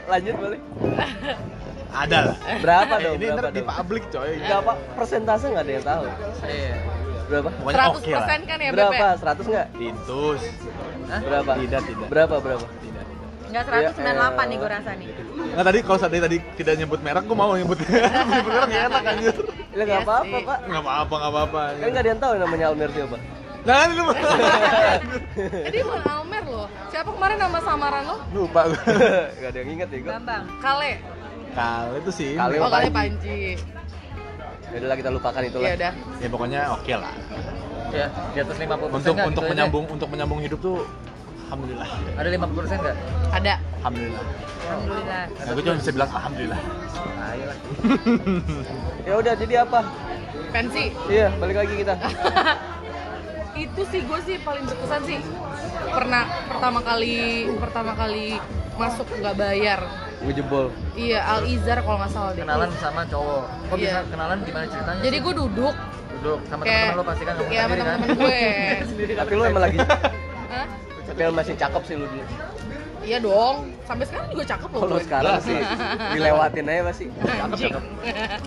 [0.05, 0.59] Lanjut boleh.
[1.91, 2.35] Ada lah.
[2.57, 3.15] Berapa Eh, dong?
[3.15, 4.31] ini Berapa di publik coy.
[4.37, 6.03] Enggak apa persentase nggak ada yang tahu.
[6.41, 6.75] Iya
[7.23, 7.49] Berapa?
[7.53, 8.27] Pokoknya 100% oke lah.
[8.41, 8.69] kan ya?
[8.71, 9.05] Berapa?
[9.15, 9.67] 100 nggak?
[9.73, 10.41] Tintus.
[11.07, 11.21] Hah?
[11.21, 11.51] Berapa?
[11.57, 12.07] Tidak, tidak.
[12.07, 12.35] Berapa?
[12.39, 12.65] Berapa?
[12.77, 13.27] Tidak, tidak.
[13.47, 15.07] Enggak 198 nih gue rasa nih
[15.51, 19.03] Nah tadi kalau tadi tadi tidak nyebut merek, gue mau nyebut nyebut merek nggak enak
[19.05, 19.35] anjir.
[19.71, 20.37] Ya nggak Iya apa-apa.
[20.41, 20.57] Pak.
[20.63, 21.61] Nggak apa-apa, nggak apa-apa.
[21.73, 23.17] Kan nggak ada yang tahu namanya Almer siapa.
[23.61, 24.03] Nah, ini lu
[25.61, 26.67] Jadi bukan Almer loh.
[26.89, 28.15] Siapa kemarin nama samaran lo?
[28.33, 28.81] lupa gue.
[29.37, 30.11] Gak ada yang inget ya gue.
[30.11, 30.91] Bambang Kale.
[31.51, 32.29] Kali itu sih.
[32.33, 32.55] Kali.
[32.57, 32.91] Oh, Kale Panji.
[32.91, 33.39] Panji.
[34.63, 35.73] Ya udahlah kita lupakan itu Ya lah.
[35.75, 35.91] udah.
[36.17, 37.13] Ya pokoknya oke lah.
[37.91, 39.51] Ya, di atas 50% Untuk nggak untuk gitu aja?
[39.51, 40.87] menyambung untuk menyambung hidup tuh
[41.45, 41.89] alhamdulillah.
[42.15, 42.95] Ada 50% nggak?
[43.33, 43.53] Ada.
[43.81, 44.23] Alhamdulillah.
[44.61, 46.59] Alhamdulillah Nah, gue cuma bisa bilang alhamdulillah.
[47.21, 47.57] Ayo lah
[49.07, 49.79] Ya udah jadi apa?
[50.49, 50.83] Pensi.
[51.05, 51.93] Iya, balik lagi kita.
[53.67, 55.19] Itu sih gue sih paling berkesan sih.
[55.83, 57.19] Pernah pertama kali
[57.59, 58.39] pertama kali
[58.73, 59.79] masuk nggak bayar.
[60.21, 60.65] Gue jebol.
[60.93, 62.45] Iya, Al Izar kalau nggak salah deh.
[62.45, 64.09] Kenalan sama cowok Kok bisa Iya.
[64.13, 65.01] kenalan gimana ceritanya?
[65.01, 65.75] Jadi gue duduk
[66.11, 67.97] Duduk sama kayak teman-teman lo pasti kan Iya, sama sendiri kan?
[68.13, 68.41] gue.
[68.93, 69.21] Sendiri kan?
[69.25, 69.77] Tapi lu emang lagi
[71.11, 72.23] tapi lu masih cakep sih lu dulu.
[73.03, 73.55] Iya dong.
[73.83, 74.79] Sampai sekarang juga cakep loh.
[74.79, 75.03] Kalau gue.
[75.03, 75.59] sekarang sih
[76.15, 77.07] dilewatin aja masih.
[77.43, 77.73] Anjing.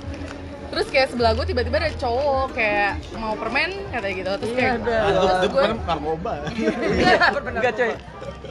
[0.74, 4.30] Terus kayak sebelah gue tiba-tiba ada cowok kayak mau permen katanya gitu.
[4.40, 4.90] Terus kayak Itu
[5.28, 6.32] terus gue narkoba.
[7.52, 7.90] Enggak coy.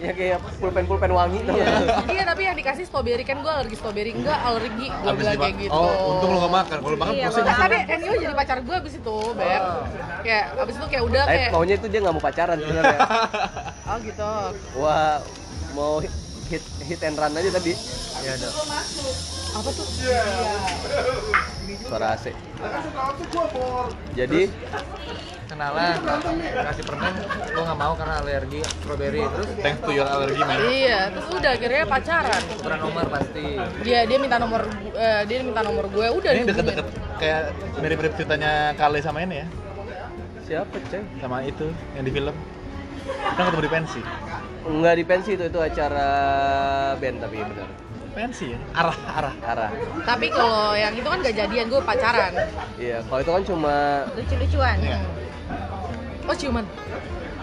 [0.03, 1.55] Ya kayak pulpen-pulpen wangi tuh.
[2.11, 5.71] Iya tapi yang dikasih strawberry kan gue alergi strawberry enggak alergi gue bilang kayak gitu.
[5.71, 6.77] Oh, untung lu gak makan.
[6.83, 7.45] Kalau makan Iya, pusing.
[7.47, 9.63] Tapi Enio jadi pacar gue abis itu, beb.
[10.27, 12.99] Kayak abis itu kayak udah Eh, kayak maunya itu dia nggak mau pacaran sebenarnya.
[13.89, 14.31] oh gitu.
[14.75, 15.15] Wah,
[15.71, 15.93] mau
[16.53, 17.73] hit hit and run aja tadi.
[18.21, 18.47] Iya ada
[19.53, 19.85] Apa tuh?
[21.83, 22.29] Suara AC.
[24.13, 24.41] Jadi
[25.43, 26.01] Kenalan,
[26.65, 27.13] kasih permen,
[27.53, 30.57] lo nggak mau karena alergi strawberry Terus Thanks to your allergy man.
[30.65, 32.41] Iya, terus udah akhirnya pacaran.
[32.49, 33.45] tukeran nomor pasti
[33.85, 34.65] Dia dia minta nomor
[34.97, 36.87] eh, dia minta nomor gue udah Ini deket-deket
[37.21, 37.41] kayak
[37.77, 39.47] mirip-mirip ceritanya Kale sama ini ya.
[40.43, 41.01] siapa coy?
[41.21, 42.35] Sama itu yang di film.
[43.01, 44.01] Kita ketemu di pensi.
[44.63, 46.07] Enggak di pensi itu itu acara
[46.97, 47.69] band tapi benar.
[48.13, 48.59] Pensi ya?
[48.77, 49.35] Arah, arah.
[49.41, 49.71] Arah.
[50.05, 52.29] Tapi kalau yang itu kan gak jadian, gue pacaran.
[52.77, 53.75] Iya, kalau itu kan cuma
[54.13, 54.99] lucu-lucuan Iya.
[56.29, 56.65] Oh ciuman.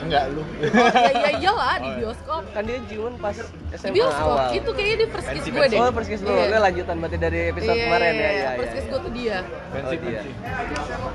[0.01, 0.43] Enggak lu.
[0.71, 1.99] Oh, iya iya iyalah di Oh, iya.
[2.01, 2.43] bioskop.
[2.51, 4.33] kan dia ciuman pas Di SMA bioskop.
[4.33, 4.49] awal.
[4.51, 5.79] Itu kayaknya di first kiss gue deh.
[5.79, 6.33] Oh, persis dulu.
[6.33, 6.45] Iya.
[6.47, 8.17] Ini lanjutan berarti dari episode Iya, kemarin ya.
[8.17, 9.39] iya, Iya, First kiss gue tuh dia.
[9.45, 10.31] Oh, pensi.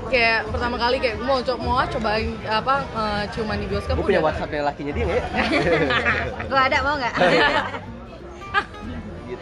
[0.06, 4.06] Kayak pertama kali kayak mau coba mau ah cobain apa eh, ciuman di bioskop Gue
[4.06, 4.28] punya udah.
[4.28, 5.24] WhatsApp yang lakinya dia nggak ya?
[6.50, 7.14] Gue ada mau nggak?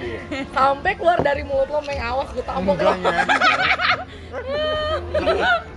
[0.04, 0.44] gitu ya.
[0.52, 2.92] Sampai keluar dari mulut lo meng awas gue tampok lo.
[2.92, 3.24] Ya.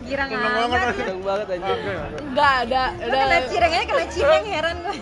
[0.07, 0.79] Girang amat banget.
[0.99, 1.71] Seneng banget aja.
[2.19, 2.83] Enggak ada.
[2.99, 3.37] Kena ada.
[3.47, 4.95] cireng aja kena cireng heran gue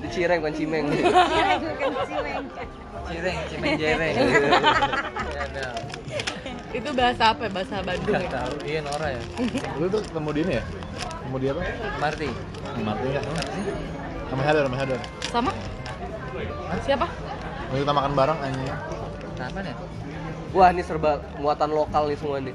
[0.00, 0.84] Di Cireng bukan Cimeng.
[0.90, 2.44] Cireng bukan cireng
[3.10, 4.22] cireng cimeng jereng ya
[5.42, 5.66] ada
[6.70, 7.50] Itu bahasa apa ya?
[7.50, 8.38] Bahasa Bandung nggak ya?
[8.38, 9.22] tahu iya Nora ya
[9.82, 10.64] Lu tuh ketemu di ini ya?
[11.18, 11.60] Ketemu di apa?
[11.98, 12.28] Marty
[12.86, 13.24] Mati enggak?
[14.30, 15.00] Sama Heather, sama Heather.
[15.26, 15.50] Sama?
[16.86, 17.06] Siapa?
[17.70, 18.66] Mau kita makan bareng anjing.
[19.38, 19.74] kapan ya
[20.50, 22.50] Wah, ini serba muatan lokal nih semua nih.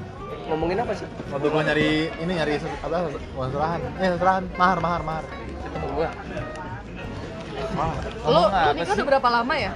[0.52, 1.08] Ngomongin apa sih?
[1.32, 3.08] Waktu gua nyari ini nyari apa?
[3.34, 3.80] Uang serahan.
[3.98, 4.44] Eh, serahan.
[4.60, 5.26] Mahar, mahar, mahar.
[5.64, 6.10] ketemu gua
[7.72, 8.04] Mahar.
[8.28, 9.72] Lo, lo nikah udah berapa lama ya?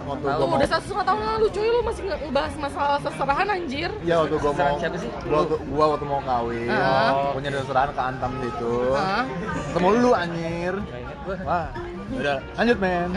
[0.00, 0.32] Waktu Tahu.
[0.32, 3.46] gua Lu mau udah satu setengah tahun lalu cuy, lu masih nggak ngebahas masalah seserahan
[3.52, 5.10] anjir Iya waktu gua mau Serahan siapa sih?
[5.28, 7.30] Gua, gua waktu mau kawin, Ah.
[7.30, 8.74] gua nyari serahan ke Antam situ.
[8.96, 9.24] Hah?
[9.68, 10.74] Ketemu lu anjir.
[11.44, 11.68] Wah.
[12.10, 13.08] Udah, lanjut men.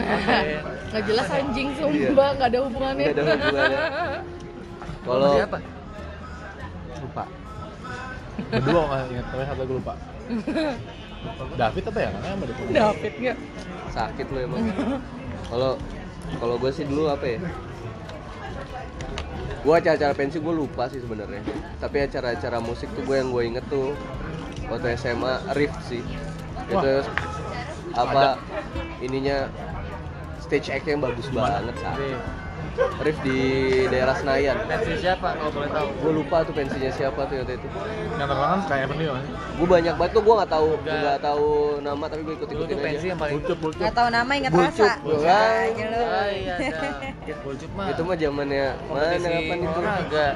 [0.93, 1.79] Nggak jelas anjing Iya.
[1.82, 3.79] sumpah, nggak ada hubungannya Nggak ada hubungannya.
[5.08, 5.58] Kalau Sama siapa
[7.03, 7.23] lupa.
[8.49, 9.93] Berdua nggak ingat, tapi satu gua lupa.
[11.60, 12.10] David apa ya?
[12.12, 12.56] Namanya apa deh?
[12.71, 13.38] David nggak?
[13.93, 14.62] sakit lu emang.
[15.45, 15.71] Kalau
[16.41, 17.39] kalau gue sih dulu apa ya?
[19.63, 21.45] Gue acara-acara pensi gue lupa sih sebenarnya.
[21.77, 23.93] Tapi acara-acara musik tuh gue yang gue inget tuh
[24.67, 26.01] waktu SMA Rift sih.
[26.67, 26.91] Itu
[27.93, 28.41] apa
[28.99, 29.47] ininya
[30.39, 31.99] stage act yang bagus banget saat
[32.73, 33.38] Rift di
[33.86, 34.58] daerah Senayan.
[34.65, 37.67] pensi siapa kalau boleh tahu Gue lupa tuh pensinya siapa tuh waktu itu.
[38.17, 39.25] Yang terkenal kan kayak Dio kan?
[39.53, 40.97] Gue banyak banget tuh gue nggak tahu Enggak.
[40.97, 41.47] nggak tahu
[41.86, 43.12] nama tapi gue ikut ikutin tuh pensi aja.
[43.13, 43.84] yang paling Bulcup, bulcup.
[43.84, 44.89] Gak tau nama inget Bulcup.
[44.89, 45.29] rasa Bulcup.
[45.29, 49.69] aja lu Ah, iya ada Bulcup mah Itu mah zamannya mana kapan itu?
[49.75, 50.27] olahraga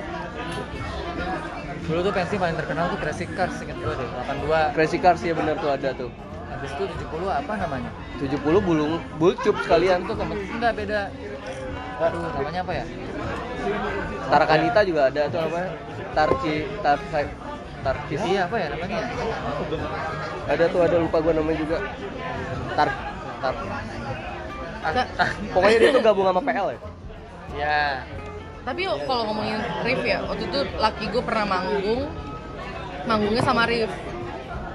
[1.79, 5.33] dulu tuh pensi paling terkenal tuh Crazy Cars inget gue deh 82 Crazy Cars ya
[5.33, 6.09] benar tuh ada tuh.
[6.57, 10.01] Habis itu 70 apa namanya 70 bulung bulcup sekalian.
[10.03, 11.01] itu kompet enggak beda
[11.97, 12.85] aduh namanya apa ya
[14.27, 15.61] Tarakanita juga ada tuh apa?
[16.15, 16.99] Tarci tar
[17.77, 18.19] Tarkis.
[18.25, 18.99] iya apa ya namanya
[20.47, 21.77] Ada tuh ada lupa gua namanya juga.
[22.75, 22.89] Tar
[23.39, 23.53] tar.
[24.87, 26.79] Ah, Pokoknya dia tuh gabung sama PL ya.
[27.59, 27.81] ya
[28.63, 32.11] Tapi yuk, kalau ngomongin Rif ya, waktu itu laki gue pernah manggung,
[33.07, 33.87] manggungnya sama Rif.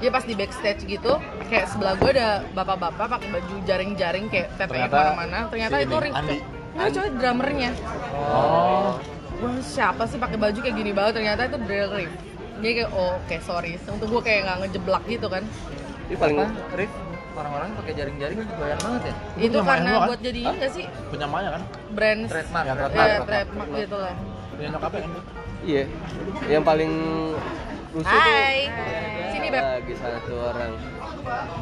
[0.00, 1.20] Dia pas di backstage gitu,
[1.52, 5.38] kayak sebelah gue ada bapak-bapak pakai baju jaring-jaring kayak Ternyata ke mana-mana.
[5.52, 5.96] Ternyata si itu.
[6.00, 6.38] Andi.
[6.72, 7.70] Nggak coy, drummernya.
[8.16, 8.96] Oh.
[9.42, 11.12] Wah siapa sih pakai baju kayak gini banget?
[11.20, 12.12] Ternyata itu drill Rif.
[12.62, 13.76] Jadi kayak, oh oke sorry.
[13.84, 15.44] Untuk gue kayak nggak ngejeblak gitu kan.
[16.08, 16.92] Ini paling apa Rif
[17.32, 20.08] orang-orang pakai jaring-jaring doyan banget ya Itu itu karena Mahendra kan?
[20.12, 20.86] buat jadi ini nggak sih?
[21.08, 21.62] Punya Maya kan?
[21.96, 23.24] Brand trademark Ya, ya, trademark.
[23.28, 24.14] trademark gitu lah.
[24.52, 25.10] Punya nyokapnya kan?
[25.62, 25.84] Iya.
[26.48, 26.92] Yang paling
[27.92, 28.58] rusuh Hai.
[28.68, 29.11] Tuh
[29.52, 29.62] beb.
[29.62, 30.72] lagi satu orang.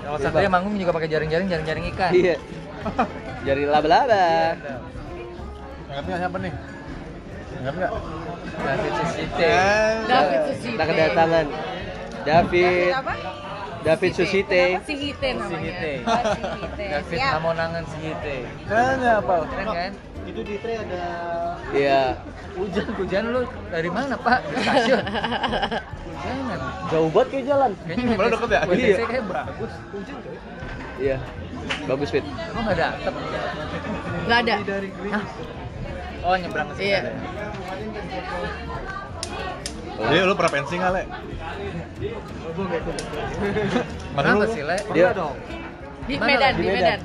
[0.00, 2.36] kalau Satria manggung juga pakai jaring-jaring jaring-jaring ikan Iya.
[3.42, 4.56] Jari laba-laba.
[5.86, 6.52] Ingat nggak siapa nih?
[7.56, 7.92] Ingat nggak?
[8.60, 9.52] David Susite
[10.06, 10.70] David Susite.
[10.70, 11.46] Kita kedatangan
[12.20, 13.14] David apa?
[13.80, 14.62] David Susite.
[14.84, 15.72] Si Hite namanya.
[15.72, 16.18] Sihite Oh.
[16.76, 17.18] David.
[17.32, 19.34] Namonangan Sihite Kayaknya apa?
[19.46, 19.92] keren kan
[21.70, 22.02] Iya.
[22.52, 25.00] hujan hujan lu dari mana pak stasiun
[26.20, 27.70] hujanan Jauh banget kayak jalan.
[27.80, 28.60] kayaknya Padahal deket ya?
[28.66, 28.96] Iya.
[29.06, 30.36] kayak bagus hujan coy
[31.00, 31.16] Iya.
[31.86, 32.24] Bagus Fit.
[32.26, 33.22] kok dapet
[34.26, 34.54] Nggak ada.
[35.10, 35.24] Hah?
[36.20, 36.98] oh nyebrang ke sini Iya.
[37.00, 37.12] ada.
[40.00, 41.02] Jadi lu pernah pensi nggak, Le?
[44.10, 44.46] Mana lu?
[44.48, 45.12] sih le Dia
[46.08, 46.26] Di Mana?
[46.26, 46.80] Medan, Di di Medan.
[46.80, 47.00] Medan.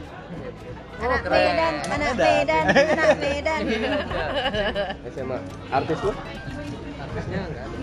[0.96, 1.22] Anak.
[1.28, 3.62] Medan, anak Medan, anak Medan.
[5.14, 5.38] SMA.
[5.70, 6.12] Artis lu?
[6.96, 7.75] artisnya nggak ada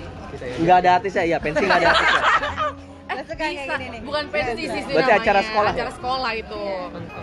[0.45, 1.93] ya Enggak ada artisnya, iya pensi enggak ada
[3.23, 4.01] suka kayak Bisa, gini nih.
[4.03, 5.21] bukan pensi sih Berarti namanya.
[5.21, 5.77] acara sekolah ya?
[5.77, 6.63] Acara sekolah itu.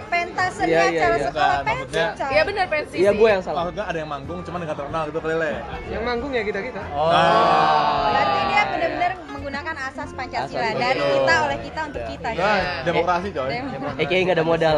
[0.08, 1.28] Pentas seni Iya, iya, acara iya.
[1.28, 2.00] sekolah pensi.
[2.30, 3.62] Iya benar pensi Iya gue yang salah.
[3.62, 5.52] Maksudnya ada yang manggung cuman nggak terkenal gitu kali, Le?
[5.90, 8.06] yang manggung ya kita kita oh Nah.
[8.06, 11.14] Berarti dia benar-benar menggunakan asas Pancasila Asas, dari betul.
[11.16, 12.28] kita oleh kita untuk kita.
[12.30, 12.62] Nah, coy.
[12.86, 13.50] demokrasi coy.
[13.50, 14.78] Eh kayaknya nggak ada modal.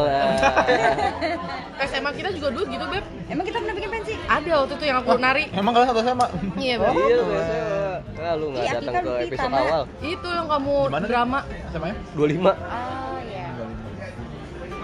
[1.82, 3.04] SMA kita juga dulu gitu, Beb.
[3.28, 4.14] Emang kita pernah bikin pensi?
[4.24, 5.44] Ada waktu itu yang aku nari.
[5.52, 6.26] Emang kalian satu sama?
[6.56, 6.94] Iya, Beb.
[6.96, 7.20] Iya.
[8.22, 9.62] Nah, lu nggak Iya, datang ke episode Mak.
[9.66, 9.84] awal.
[10.00, 11.06] Itu yang kamu Gimana?
[11.10, 11.40] drama.
[11.68, 11.96] Sama ya?
[12.14, 12.54] 25.
[12.54, 13.46] Oh iya.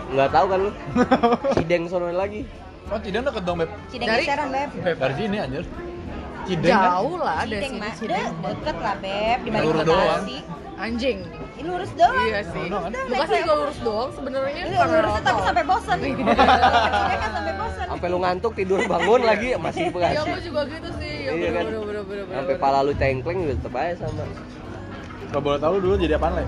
[0.08, 0.71] Nggak tahu kan lu?
[1.58, 2.41] Cideng sono lagi.
[2.88, 3.69] Oh, Cideng deket dong, Beb.
[3.88, 4.69] Cideng Dari- geseran, Beb.
[4.97, 5.63] Dari sini anjir.
[6.47, 6.89] Cideng kan?
[6.89, 7.82] Jauh lah dari Cideng, sini.
[7.84, 7.93] Mak.
[7.93, 8.26] Cideng.
[8.34, 9.38] De- Deket lah, Beb.
[9.43, 9.76] Dibanding.
[9.78, 10.38] Bekasi.
[10.77, 11.25] Anjing.
[11.57, 12.21] Ini lurus doang.
[12.21, 12.65] Iya sih.
[12.69, 12.91] Lurus kan?
[13.09, 14.61] Bekasi juga lurus doang sebenarnya.
[14.61, 15.97] Karena lurus tapi sampai bosan.
[15.97, 16.35] Kecilnya
[17.17, 17.85] kan sampai bosan.
[17.89, 20.17] Sampai lu ngantuk tidur bangun lagi masih di Iya, Bekasi.
[20.21, 21.13] aku juga gitu sih.
[21.17, 21.63] Ya, Iya kan?
[21.65, 24.23] bener, bener, Sampai pala lu cengkleng juga tetep aja sama.
[25.27, 26.43] Kalau boleh tahu lu dulu jadi apaan, Le?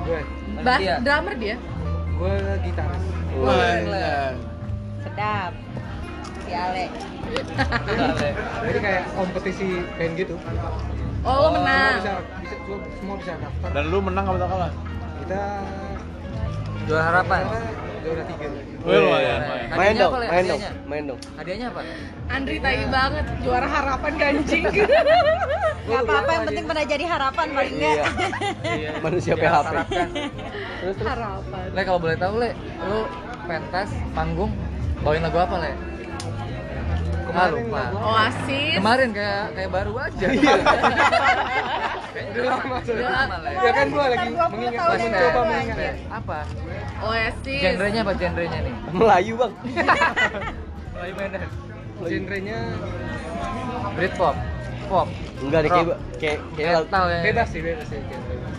[0.00, 0.20] gue
[0.60, 1.56] Bass, dia drummer dia.
[2.10, 4.34] gue gitaris Wah,
[5.00, 5.52] Sedap.
[6.42, 6.84] Si Ale.
[8.60, 10.34] Jadi kayak kompetisi band gitu.
[11.20, 12.00] Oh, lo menang.
[12.00, 12.54] Bisa, bisa,
[12.96, 13.68] semua bisa daftar.
[13.76, 14.72] Dan lu menang apa kalah?
[15.20, 15.40] Kita
[16.88, 17.42] juara harapan
[18.00, 18.46] juara tiga.
[18.80, 19.40] Wih, lumayan.
[19.76, 20.70] Main dong, main dong, Hadiahnya?
[20.88, 21.20] main dong.
[21.36, 21.80] hadiahnya apa
[22.32, 24.64] Andri tai banget juara harapan kancing.
[25.90, 28.04] Gak apa-apa, yang penting pernah jadi harapan paling enggak.
[28.80, 28.90] Iya.
[29.02, 29.72] Manusia Yang PHP.
[30.80, 31.08] Terus terus.
[31.10, 31.64] harapan.
[31.74, 32.50] Le kalau boleh tahu Le,
[32.86, 32.98] lu
[33.44, 34.52] pentas panggung
[35.02, 35.72] bawain lagu apa Le?
[37.30, 37.82] Kemarin lupa.
[37.94, 38.74] Oasis.
[38.76, 40.26] Kemarin kayak kayak baru aja.
[42.10, 43.10] Kayaknya udah lama Udah.
[43.10, 43.50] lama Le.
[43.54, 45.94] Ya kan gua lagi 20 mengingat mencoba lalu, mengingat.
[46.10, 46.38] Apa?
[47.00, 47.60] Oasis.
[47.62, 48.74] Genrenya apa genrenya nih?
[48.90, 49.52] Melayu, Bang.
[50.94, 51.48] Melayu Medan.
[52.00, 52.58] Genrenya
[53.92, 54.36] Britpop,
[54.86, 55.08] pop.
[55.40, 55.86] Enggak deh kayak
[56.18, 57.20] kayak kayak Metal ya.
[57.24, 58.00] bebas sih, bebas sih.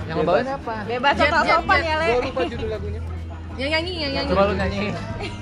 [0.07, 0.75] Yang lo bawain apa?
[0.87, 2.07] Bebas total sopan ya, Le.
[2.07, 3.01] Gua lupa judul lagunya.
[3.61, 4.29] Yang nyanyi, yang nyanyi.
[4.33, 4.79] Coba lu nyanyi.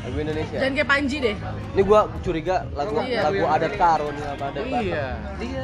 [0.04, 0.58] lagu Indonesia.
[0.60, 1.36] Jangan kayak Panji deh.
[1.72, 3.20] Ini gua curiga lagu Iya.
[3.24, 4.84] lagu adat Karo nih apa adat Batak.
[4.84, 5.06] Iya.
[5.40, 5.64] Iya.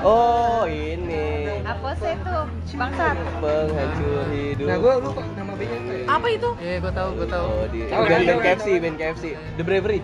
[0.00, 1.28] Oh, ini.
[1.68, 2.36] Apa sih itu?
[2.78, 3.16] Bangsat.
[3.44, 4.66] Penghancur hidup.
[4.66, 6.04] Nah, gua lupa nama bandnya apa ya?
[6.08, 6.50] Apa itu?
[6.64, 7.46] Iya, gua tahu, gua tahu.
[7.46, 9.24] Oh, di Tahu, band, tahu, band KFC, band KFC.
[9.60, 10.00] The Bravery.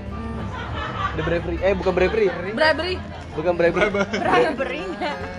[1.14, 1.56] The Bravery.
[1.62, 2.28] Eh, bukan Bravery.
[2.52, 2.94] Bravery.
[3.34, 3.90] Bukan Bravery.
[4.12, 4.82] Bravery.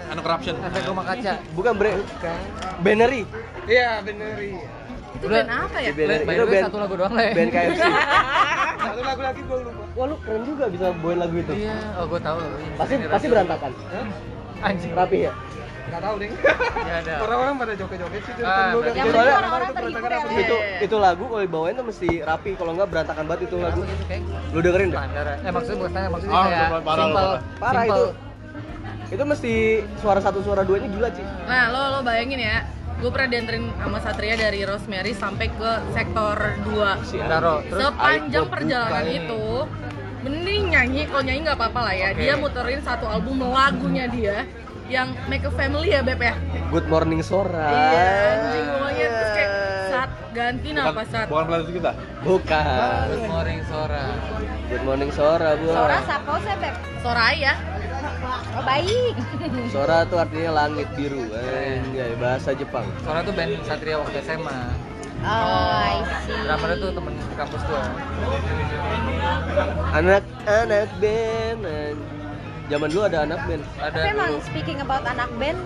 [0.10, 0.56] Anu corruption.
[0.60, 1.34] Efek rumah kaca.
[1.54, 1.92] Bukan Bra
[2.82, 3.24] Bannery.
[3.66, 4.68] Iya, bener iya.
[5.16, 5.92] Itu band apa ya?
[5.92, 7.28] Band- itu band- satu lagu doang Le.
[7.32, 7.82] Band KFC.
[8.86, 9.84] Satu lagu lagi gua lupa.
[9.96, 11.54] Wah, lu keren juga bisa bawain lagu itu.
[11.56, 12.38] Iya, oh gua tahu.
[12.76, 13.72] Pasti pasti berantakan.
[13.88, 14.06] Hah?
[14.64, 14.92] Anjing.
[14.92, 15.32] Rapi ya.
[15.86, 16.30] Gak tahu deh.
[16.86, 17.14] Ya ada.
[17.20, 18.34] Orang-orang pada joget-joget sih.
[18.38, 20.20] Ah, kan gak- Yang penting orang-orang terhibur ya.
[20.38, 23.82] Itu itu lagu kalau dibawain tuh mesti rapi, kalau enggak berantakan banget itu lagu.
[23.82, 24.16] Gitu
[24.52, 25.02] Lu dengerin dah.
[25.02, 25.26] standar.
[25.40, 27.32] Eh maksudnya bukan standar, maksudnya Ah, kayak parah, simple.
[27.58, 27.84] parah.
[27.84, 28.06] Itu.
[29.08, 29.54] Itu mesti
[29.98, 31.24] suara satu suara duanya gila, Ci.
[31.46, 32.58] Nah, lo lo bayangin ya.
[32.96, 38.48] Gue pernah dianterin sama Satria dari Rosemary sampai ke sektor 2 Si Taro, terus sepanjang
[38.48, 39.46] perjalanan itu
[40.24, 42.22] mending nyanyi kalau nyanyi nggak apa-apa lah ya Oke.
[42.24, 44.48] dia muterin satu album lagunya dia
[44.88, 46.34] yang Make a Family ya Beb ya
[46.72, 47.68] Good Morning Sora.
[47.70, 48.06] iya
[48.40, 49.52] anjing pokoknya terus kayak
[49.92, 51.92] saat ganti bukan, apa saat bukan playlist kita
[52.26, 53.06] Bukan.
[53.06, 54.06] Good morning Sora.
[54.66, 55.70] Good Morning Sora, Bu.
[55.70, 56.76] Sora siapa sih Beb?
[57.06, 57.54] Soraya
[58.54, 59.14] Oh baik.
[59.74, 61.26] Sora tuh artinya langit biru.
[61.34, 62.86] Anjay, bahasa Jepang.
[63.02, 64.60] Sora tuh band Satria waktu SMA.
[65.26, 66.38] Oh, I see.
[66.46, 67.82] Drummernya tuh temen kampus gua.
[69.98, 71.60] Anak-anak band.
[71.66, 72.16] anjay.
[72.66, 73.62] Zaman dulu ada anak band.
[73.78, 75.60] Ada Tapi emang speaking about anak band,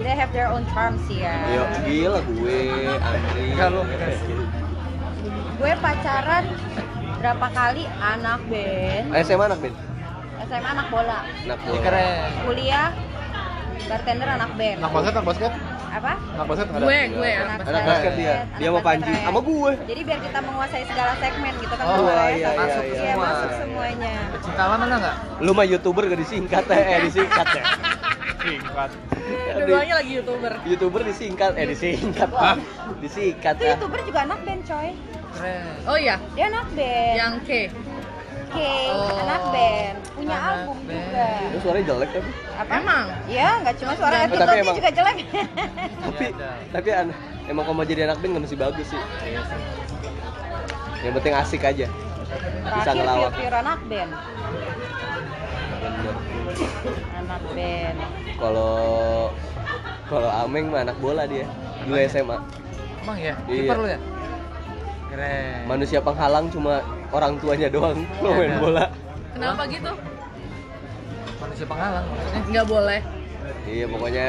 [0.00, 1.36] they have their own charm sih ya.
[1.52, 2.60] Yo, gila gue,
[3.04, 3.46] Andri.
[3.52, 3.84] Kalau
[5.60, 6.44] Gue pacaran
[7.20, 9.76] berapa kali anak band, SMA anak band.
[10.52, 11.80] SMA anak bola, Anak bola.
[11.80, 12.28] keren.
[12.44, 12.88] kuliah
[13.82, 14.76] bartender anak band.
[14.78, 15.52] anak basket anak basket
[15.90, 16.12] Apa?
[16.16, 18.34] anak basket ada gue gue anak Anak basket dia.
[18.38, 19.72] Anak Dia mau Panji sama gue.
[19.82, 22.92] Jadi biar kita menguasai segala segmen gitu kan Oh, iya, iya, Masuk iya.
[22.92, 23.24] Iya, semua.
[23.26, 24.14] masuk semuanya.
[24.40, 25.16] Cinta lama ada nggak?
[25.40, 27.64] Lu mah YouTuber gak disingkat eh, eh disingkat ya.
[28.42, 28.90] singkat
[29.54, 32.28] dua-duanya lagi youtuber YouTuber disingkat eh disingkat.
[32.28, 32.56] Hah?
[32.98, 33.72] Disingkat Itu ya.
[33.72, 34.88] youtuber juga anak band coy.
[35.32, 35.64] Keren.
[35.88, 37.16] oh iya Dia anak band.
[37.16, 37.50] yang K
[38.52, 39.96] Oke, Oh, anak band.
[40.12, 40.92] Punya anak album band.
[41.08, 41.26] juga.
[41.42, 42.30] Lu suaranya jelek tapi.
[42.52, 42.72] Apa?
[42.76, 45.16] emang Iya, nggak cuma suara Tapi attitude emang- juga jelek.
[46.04, 46.48] Tapi Iya, ada.
[46.68, 49.00] tapi an- emang kalau mau jadi anak band nggak mesti bagus sih.
[49.22, 49.40] Iya.
[51.00, 51.86] Yang penting asik aja.
[51.88, 53.30] Bisa Terakhir ngelawak.
[53.34, 54.10] pure anak band.
[55.72, 56.14] Bener.
[57.18, 57.96] Anak band.
[58.36, 58.72] Kalau
[60.06, 61.48] kalau Ameng mah anak bola dia.
[61.82, 62.36] Dulu SMA.
[63.00, 63.34] Emang ya?
[63.42, 63.62] Iya.
[63.64, 63.98] Kiper lu ya?
[65.08, 65.60] Keren.
[65.66, 68.58] Manusia penghalang cuma orang tuanya doang kalau main Iya.
[68.58, 68.84] bola.
[69.32, 69.92] kenapa gitu
[71.38, 72.40] Manusia penghalang maksudnya.
[72.48, 73.00] nggak boleh
[73.64, 74.28] Iya pokoknya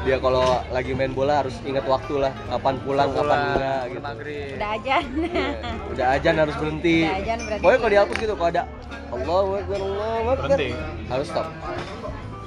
[0.00, 4.00] dia kalau lagi main bola harus ingat waktu lah kapan pulang kapan enggak gitu.
[4.00, 4.54] Maghrib.
[4.54, 4.96] Udah aja.
[5.02, 5.46] Iya.
[5.88, 6.98] Udah ajan harus berhenti.
[7.02, 7.60] Udah ajan berhenti.
[7.60, 8.62] Pokoknya kalau dihapus gitu kalau ada
[9.08, 10.68] Allahu Akbar Allahu Akbar Berhenti.
[11.04, 11.46] harus stop.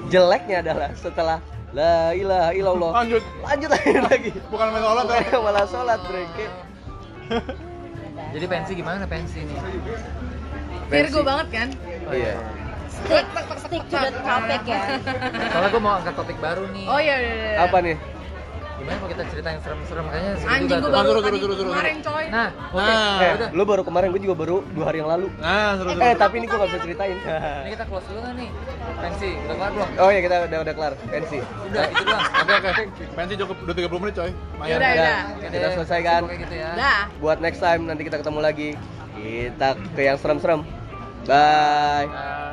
[0.08, 1.38] Jeleknya adalah setelah
[1.72, 3.70] la ilaha illallah lanjut lanjut
[4.08, 4.32] lagi.
[4.48, 6.46] bukan main sholat ya Malah sholat brengke.
[8.32, 9.58] Jadi pensi gimana pensi nih?
[10.88, 11.68] Virgo banget kan
[12.12, 12.36] Iya.
[12.92, 13.26] Stick,
[13.58, 14.82] stick to the topic ya.
[15.50, 16.86] Soalnya gue mau angkat topik baru nih.
[16.86, 17.96] oh iya iya iya Apa nih?
[18.82, 20.90] Gimana kalau kita cerita yang serem-serem kayaknya anjing gue tuh.
[20.90, 22.82] baru Suruh, tadi suruh, suruh, kemarin coy Nah, oke.
[22.82, 23.22] Nah.
[23.22, 23.50] Eh, udah.
[23.54, 25.28] lu baru kemarin, gue juga baru dua hari yang lalu.
[25.38, 27.18] nah seru seru Eh, tapi ini gue gak bisa ceritain.
[27.22, 28.50] Ini kita close dulu kan nih?
[28.98, 29.90] Pensi, udah kelar belum?
[30.02, 31.38] oh iya, kita udah udah kelar pensi.
[31.70, 32.24] Udah, itu doang.
[32.42, 35.20] oke oke pensi cukup udah 30 menit coy Yaudah, Udah, udah.
[35.38, 36.22] Oke kita selesaikan.
[36.26, 36.70] Pokoknya gitu ya.
[36.74, 38.70] dah Buat next time nanti kita ketemu lagi.
[39.14, 40.66] Kita ke yang serem-serem.
[41.30, 42.10] Bye.
[42.10, 42.51] Nah.